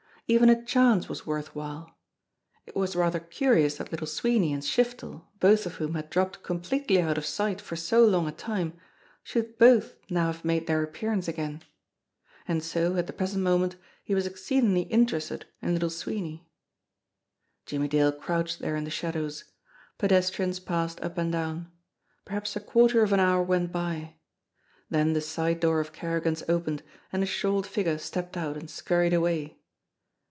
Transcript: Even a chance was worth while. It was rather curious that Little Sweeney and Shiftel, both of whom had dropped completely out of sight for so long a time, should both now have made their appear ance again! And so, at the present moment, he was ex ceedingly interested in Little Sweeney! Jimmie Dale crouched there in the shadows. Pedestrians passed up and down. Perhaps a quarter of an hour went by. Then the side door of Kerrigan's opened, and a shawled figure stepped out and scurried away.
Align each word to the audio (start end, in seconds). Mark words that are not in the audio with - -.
Even 0.27 0.47
a 0.49 0.63
chance 0.63 1.09
was 1.09 1.25
worth 1.25 1.53
while. 1.53 1.97
It 2.65 2.73
was 2.73 2.95
rather 2.95 3.19
curious 3.19 3.75
that 3.75 3.91
Little 3.91 4.07
Sweeney 4.07 4.53
and 4.53 4.63
Shiftel, 4.63 5.25
both 5.41 5.65
of 5.65 5.73
whom 5.75 5.93
had 5.93 6.09
dropped 6.09 6.41
completely 6.41 7.01
out 7.01 7.17
of 7.17 7.25
sight 7.25 7.59
for 7.59 7.75
so 7.75 8.05
long 8.05 8.29
a 8.29 8.31
time, 8.31 8.71
should 9.23 9.57
both 9.57 9.97
now 10.09 10.27
have 10.27 10.45
made 10.45 10.67
their 10.67 10.81
appear 10.83 11.11
ance 11.11 11.27
again! 11.27 11.63
And 12.47 12.63
so, 12.63 12.95
at 12.95 13.07
the 13.07 13.11
present 13.13 13.43
moment, 13.43 13.75
he 14.05 14.15
was 14.15 14.25
ex 14.25 14.41
ceedingly 14.41 14.87
interested 14.89 15.47
in 15.61 15.73
Little 15.73 15.89
Sweeney! 15.89 16.47
Jimmie 17.65 17.89
Dale 17.89 18.13
crouched 18.13 18.59
there 18.59 18.77
in 18.77 18.85
the 18.85 18.89
shadows. 18.89 19.43
Pedestrians 19.97 20.61
passed 20.61 21.01
up 21.01 21.17
and 21.17 21.33
down. 21.33 21.69
Perhaps 22.23 22.55
a 22.55 22.61
quarter 22.61 23.03
of 23.03 23.11
an 23.11 23.19
hour 23.19 23.43
went 23.43 23.73
by. 23.73 24.15
Then 24.89 25.11
the 25.11 25.19
side 25.19 25.59
door 25.59 25.81
of 25.81 25.91
Kerrigan's 25.91 26.41
opened, 26.47 26.83
and 27.11 27.21
a 27.21 27.25
shawled 27.25 27.67
figure 27.67 27.97
stepped 27.97 28.37
out 28.37 28.55
and 28.55 28.69
scurried 28.69 29.13
away. 29.13 29.57